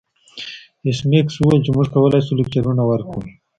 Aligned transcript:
ایس 0.85 0.99
میکس 1.09 1.35
وویل 1.37 1.61
چې 1.65 1.71
موږ 1.75 1.87
کولی 1.93 2.19
شو 2.25 2.33
لکچرونه 2.39 2.83
ورکړو 2.87 3.19